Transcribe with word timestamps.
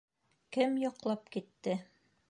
Кем 0.57 0.79
йоҡлап 0.85 1.31
китте? 1.37 1.81